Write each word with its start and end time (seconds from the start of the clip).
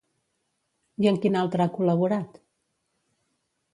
I 1.03 1.09
en 1.11 1.19
quin 1.25 1.37
altre 1.43 1.65
ha 1.67 1.73
col·laborat? 1.75 2.43